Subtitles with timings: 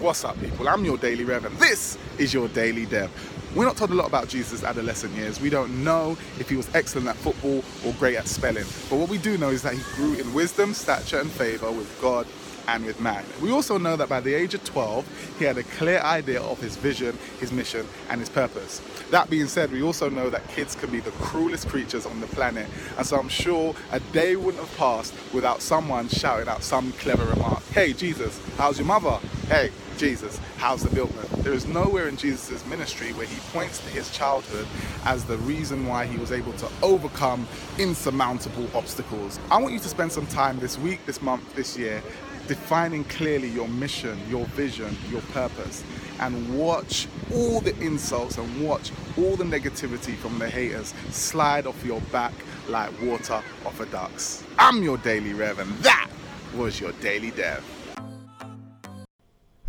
[0.00, 0.68] What's up, people?
[0.68, 3.10] I'm your Daily Rev, and this is your Daily Dev.
[3.56, 5.40] We're not told a lot about Jesus' adolescent years.
[5.40, 8.64] We don't know if he was excellent at football or great at spelling.
[8.88, 12.00] But what we do know is that he grew in wisdom, stature, and favor with
[12.00, 12.28] God
[12.68, 13.24] and with man.
[13.42, 16.60] We also know that by the age of 12, he had a clear idea of
[16.60, 18.80] his vision, his mission, and his purpose.
[19.10, 22.28] That being said, we also know that kids can be the cruelest creatures on the
[22.28, 26.92] planet, and so I'm sure a day wouldn't have passed without someone shouting out some
[26.92, 27.64] clever remark.
[27.70, 29.18] Hey, Jesus, how's your mother?
[29.48, 31.24] Hey, Jesus, how's the milkman?
[31.42, 34.66] There is nowhere in Jesus' ministry where he points to his childhood
[35.06, 39.40] as the reason why he was able to overcome insurmountable obstacles.
[39.50, 42.02] I want you to spend some time this week, this month, this year
[42.46, 45.82] defining clearly your mission, your vision, your purpose,
[46.20, 51.82] and watch all the insults and watch all the negativity from the haters slide off
[51.86, 52.34] your back
[52.68, 54.44] like water off a duck's.
[54.58, 56.10] I'm your Daily Rev, and that
[56.54, 57.64] was your Daily Dev.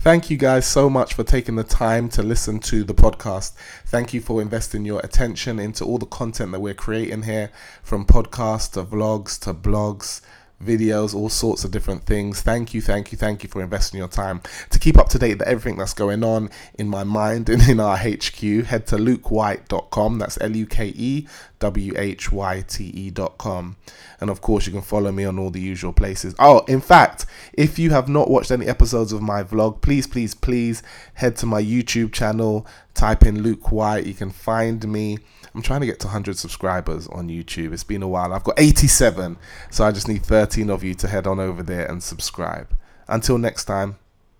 [0.01, 3.51] Thank you guys so much for taking the time to listen to the podcast.
[3.85, 7.51] Thank you for investing your attention into all the content that we're creating here
[7.83, 10.21] from podcasts to vlogs to blogs
[10.63, 12.41] videos, all sorts of different things.
[12.41, 14.41] Thank you, thank you, thank you for investing your time.
[14.71, 17.79] To keep up to date with everything that's going on in my mind and in
[17.79, 20.19] our HQ, head to lukewhyte.com.
[20.19, 21.27] That's L U K E
[21.59, 23.75] W H Y T E.com.
[24.19, 26.35] And of course, you can follow me on all the usual places.
[26.39, 30.35] Oh, in fact, if you have not watched any episodes of my vlog, please, please,
[30.35, 30.83] please
[31.15, 34.05] head to my YouTube channel, type in Luke Whyte.
[34.05, 35.19] You can find me
[35.53, 37.73] I'm trying to get to 100 subscribers on YouTube.
[37.73, 38.33] It's been a while.
[38.33, 39.37] I've got 87,
[39.71, 42.75] so I just need 13 of you to head on over there and subscribe.
[43.07, 43.99] Until next time,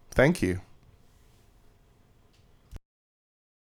[0.09, 0.61] thank you.